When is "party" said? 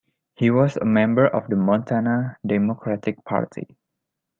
3.23-3.77